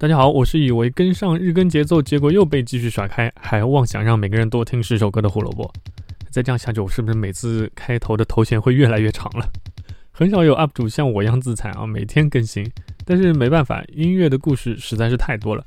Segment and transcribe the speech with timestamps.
[0.00, 5.70] 大家好，我是以为跟上日更节奏，结果又被继续甩开，还妄想让每个人多听十首歌的胡萝卜。
[6.30, 9.46] 再这样下去，我是不是每次开头的头衔会越来越长了？
[10.10, 12.66] 很少有 UP 主像我一样自残啊，每天更新。
[13.04, 15.62] 但是没办法，音乐的故事实在是太多了。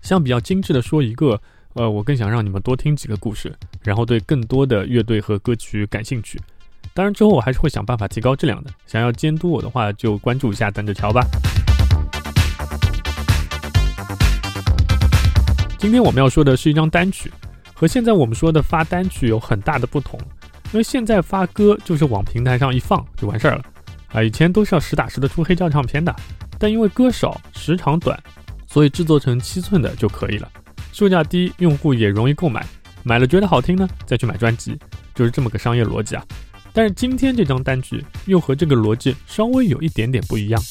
[0.00, 1.38] 相比较精致的说一个，
[1.74, 6.40] 呃，我更想让你们多听几个故事，然后对更多的乐队和歌曲感兴趣。
[6.94, 8.70] 当然之后我还是会想办法提高质量的。
[8.86, 11.20] 想要监督我的话，就关注一下，等着瞧吧。
[15.80, 17.32] 今天我们要说的是一张单曲，
[17.72, 20.20] 和现在我们说的发单曲有很大的不同。
[20.72, 23.64] 因为现在发歌就是往平台上一放就完事儿了，
[24.12, 26.14] 啊，以前都是要实打实的出黑胶唱片的，
[26.58, 28.22] 但因为歌少时长短，
[28.66, 30.46] 所以制作成七寸的就可以了，
[30.92, 32.62] 售价低，用户也容易购买，
[33.02, 34.78] 买了觉得好听呢，再去买专辑，
[35.14, 36.22] 就是这么个商业逻辑啊。
[36.74, 40.62] 但是今天这张单曲又和这个逻辑稍微有一点点不一样。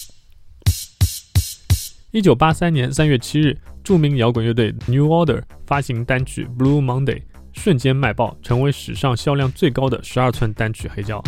[2.12, 3.56] 一九八三年三月七日。
[3.84, 7.16] 著名摇滚乐队 New Order 发行单曲《Blue Monday》，
[7.54, 11.24] 瞬间卖爆，成为史上销量最高的十二寸单曲黑胶。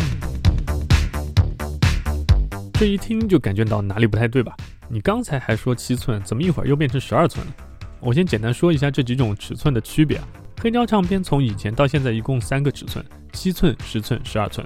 [2.74, 4.54] 这一听就感觉到哪里不太对吧？
[4.88, 7.52] 你刚才还说七寸，怎么一会儿又变成十二寸了？
[8.00, 10.28] 我先简单说一下这几种尺寸的区别啊。
[10.60, 14.64] 黑胶唱片从以前到现在一共三个尺寸：七寸、十寸、十二寸。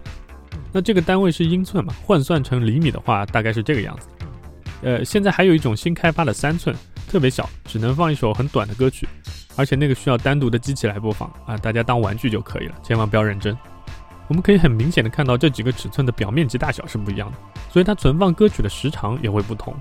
[0.72, 1.94] 那这个单位是英寸嘛？
[2.03, 4.09] 换算成厘米的话，大概是这个样子。
[4.87, 6.75] 呃，现在还有一种新开发的三寸。
[7.09, 9.09] 特别小，只能放一首很短的歌曲，
[9.56, 13.56] 而且那个需要单独的机器来播放啊，大家当玩具就可以了，千万不要认真。
[14.28, 17.37] 我们可以很明显的看到这几个尺寸的表面积大小是不一样的，
[17.73, 19.75] 所以它存放歌曲的时长也会不同。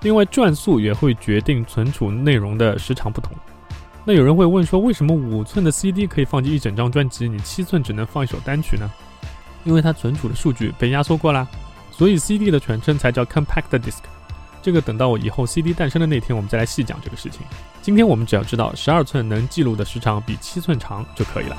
[0.00, 3.32] 另外转速也会决定存储内容的时长不同。
[4.06, 8.90] 那有人会问说，为什么五寸的 CD 可以放进一整张专辑，你七寸只能放一首单曲呢？
[9.64, 11.46] 因为它存储的数据被压缩过啦，
[11.90, 14.00] 所以 CD 的全称才叫 Compact Disc。
[14.66, 17.42] 这个等到我以后 CD 诞生的那天，我们再来细讲这个事情。
[17.82, 21.56] 今天我们只要知道十二寸能记录的时长比七寸长就可以了。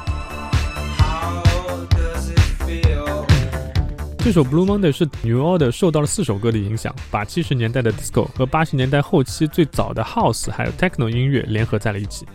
[4.18, 12.28] 这首 Blue Monday 是 New Order 受到了四首歌的影响，把七十年代的 Disco 和八十年代后期最早的 House 还有 Techno 音乐联合在了一起。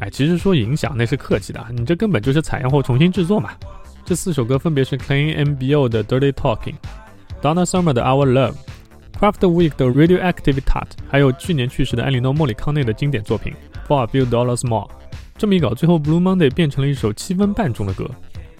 [0.00, 3.52] 哎，其实说影响那是客气的，你这根本就是采样后重新制作嘛。
[4.04, 6.74] 这四首歌分别是 Clean MBO 的 Dirty Talking、
[7.40, 8.56] Donna Summer 的 Our Love。
[9.18, 13.54] Craft Week 的 Radioactive Tut，还有去年去世的艾莉诺·莫里康内的经典作品
[13.88, 14.88] For a Few Dollars More。
[15.36, 18.08] 这么一搞，最后 Blue Monday 变成了一首七分半钟的歌。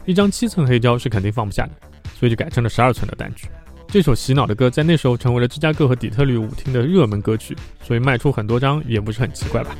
[0.07, 1.73] 一张七寸黑胶是肯定放不下的，
[2.19, 3.49] 所以就改成了十二寸的单曲。
[3.89, 9.77] 这首洗脑的歌在那时候成为了芝加哥和底特律舞厅的热门歌曲，所以卖出很多张也不是很奇怪吧。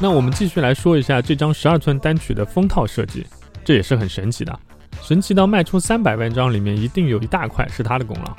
[0.00, 3.26] 那我们继续来说一下这张十二寸单曲的封套设计，
[3.62, 4.58] 这也是很神奇的。
[5.02, 8.36] 神奇到卖出三百万张，里面一定有一大块是他的功劳。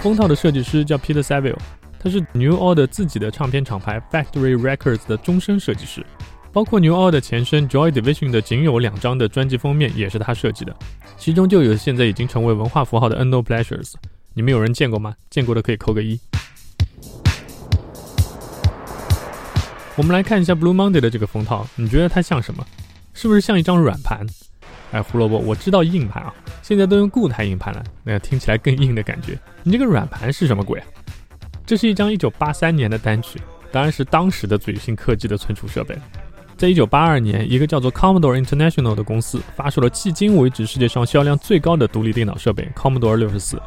[0.00, 1.56] 封套的设计师叫 Peter Saville，
[1.98, 6.04] 他是 New Order 自己的唱片厂牌 Factory Records 的终身设计师，
[6.52, 10.76] 包括 New Order 前身 Joy Division 的仅有两张的专辑封面也是他设计的，
[11.16, 13.94] 其中就有现在已经成为文化符号的 No Pleasures，
[14.34, 15.14] 你们有人见过吗？
[15.30, 16.20] 见过的可以扣个一。
[19.96, 22.66] 我们来看一下 Blue Monday 的这个封套，你觉得它像什么？
[23.12, 24.26] 是不是像一张软盘？
[24.90, 29.38] 哎，胡萝卜，我知道硬盘啊，现在都用固态硬盘了，那听起来更硬的感觉。
[29.62, 30.82] 你这个软盘是什么鬼？
[31.64, 33.40] 这是一张1983年的单曲，
[33.70, 35.96] 当然是当时的最新科技的存储设备。
[36.56, 43.58] 在1982年，一个叫做 Commodore International 的公司发售了迄今为止世界上销量最高的独立电脑设备 Commodore 64。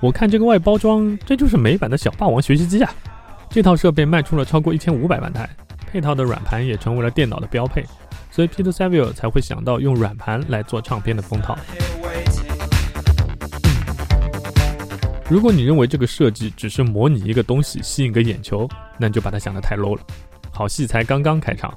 [0.00, 2.94] 我看这个外包装，这就是美版的小霸王学习机啊！
[3.48, 5.48] 这套设备卖出了超过1500万台。
[5.90, 7.84] 配套的软盘也成为了电脑的标配，
[8.30, 11.58] 所以 Peter Saville 才会想到用软盘来做唱片的封套。
[15.28, 18.68] 如果你认为这个设计只是模拟一个东西吸引个眼球，
[18.98, 20.02] 那你就把它想得太 low 了。
[20.52, 21.72] 好戏才刚刚开场。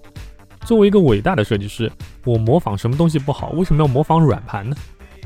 [0.66, 1.92] 作为一个伟大的设计师，
[2.24, 3.50] 我模仿什么东西不好？
[3.50, 4.76] 为什么要模仿软盘呢？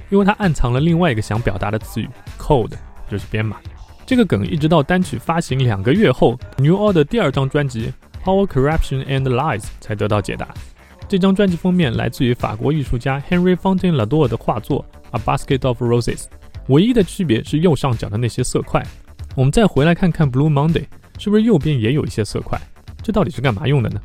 [0.10, 2.10] 因为它暗藏了另外一个想表达的词语
[2.40, 2.74] ：code，
[3.10, 3.58] 就是编码。
[4.06, 7.94] 这个梗一直到单曲发行两个月后，New Order 第二张专辑。
[8.28, 10.50] Power, Corruption and Lies 才得到解答。
[11.08, 14.86] 这张专辑封面来自于法国艺术家 Henry Fontaine Latour 的画作
[15.18, 16.24] 《A Basket of Roses》，
[16.68, 18.86] 唯一的区别是右上角的那些色块。
[19.34, 20.84] 我们再回来看看 Blue Monday，
[21.18, 22.60] 是不是右边也有一些色块？
[23.02, 24.02] 这到底是干嘛用的呢？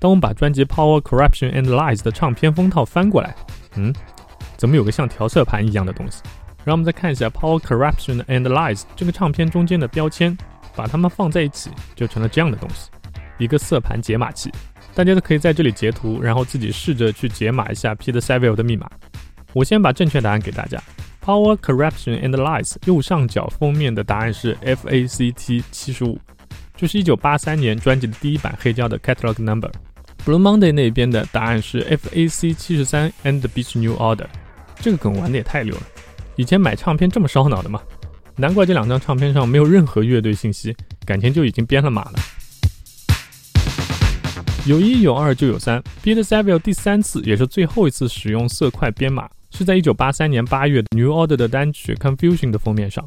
[0.00, 3.36] 当我们把专辑《Power, Corruption and Lies》的唱片封套翻过来，
[3.76, 3.94] 嗯，
[4.56, 6.20] 怎么有个像调色盘一样的东西？
[6.64, 10.36] 让我们再看一下《Power, Corruption and Lies》这个唱片中间的标签，
[10.74, 12.90] 把它们放在一起，就成了这样的东西。
[13.40, 14.52] 一个色盘解码器，
[14.94, 18.88] 大家都可以在这里截图，然后自己试着去解码一下 Peter Saville 的密码。
[19.54, 20.80] 我先把正确答案给大家
[21.24, 22.76] ：Power Corruption and Lies。
[22.84, 26.18] 右上角封面的答案是 FACT 七十五，
[26.76, 29.72] 就是一九八三年专辑的第一版黑胶的 Catalog Number。
[30.24, 34.26] Blue Monday 那边的答案是 FAC 七十三 and the Beach New Order。
[34.76, 35.82] 这个梗玩的也太溜了！
[36.36, 37.80] 以前买唱片这么烧脑的吗？
[38.36, 42.12] 难怪这两张唱片上没有任何乐队信息，感情就已经编了码了。
[44.66, 53.06] 有一有二就有三，Peter Saville 第三次也是最后一次使用色块编码，是在一九八三年八月 New Order 的单曲 Confusion 的封面上。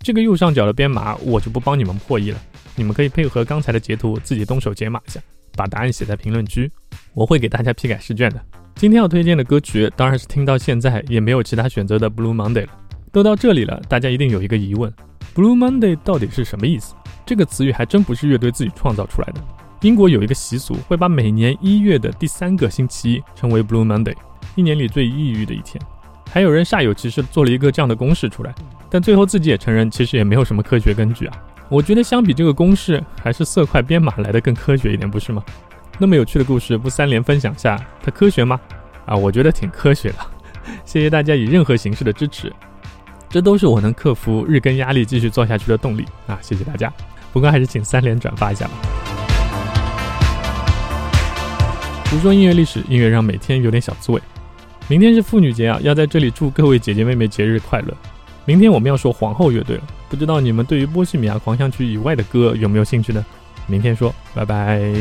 [0.00, 2.38] 这个右上角的编码我就不帮你们破译了，
[2.76, 5.20] 你们可以配合刚才的截图自己动手解码一下，
[5.56, 6.70] 把答案写在评论区，
[7.14, 8.44] 我会给大家批改试卷的。
[8.74, 12.72] 今天要推荐的歌曲当然是听到现在也没有其他选择的 Blue Monday 了。
[13.10, 14.92] 都到这里了，大家一定有一个疑问
[15.34, 16.94] ：Blue Monday 到底是什么意思？
[17.24, 19.40] 这个词语还真不是乐队自己创造出来的。
[19.82, 24.14] 英国有一个习俗，会把每年一月的第三个星期一称为 Blue Monday，
[24.54, 25.82] 一年里最抑郁的一天。
[26.30, 28.54] 还有人煞有其事做了一个这样的公式出来，
[28.88, 31.36] 但最后自己也承认，其实也没有什么科学根据啊。
[31.68, 35.42] 我觉得相比这个公式，还是色块编码来的更科学一点，不是吗？
[35.98, 38.60] 那么有趣的故事，不三连分享下，它科学吗？
[39.04, 40.16] 啊，我觉得挺科学的。
[40.86, 42.52] 谢谢大家以任何形式的支持。
[43.28, 46.38] 这都是我能克服日更压力继续做下去的动力啊！
[46.40, 46.92] 谢谢大家，
[47.32, 49.01] 不过还是请三连转发一下吧。
[52.12, 54.20] 胡说音乐历史，音乐让每天有点小滋味。
[54.86, 57.96] 明天是妇女节啊，要在这里祝各位姐姐妹妹节日快乐。
[58.44, 63.24] 明天我们要说皇后乐队了，不知道你们对于波西米亚狂想曲以外的歌有没有兴趣呢？
[63.66, 64.92] 明天说，拜拜。